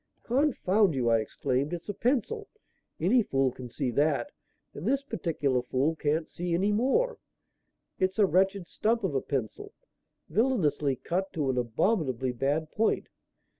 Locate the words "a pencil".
1.87-2.47, 9.13-9.73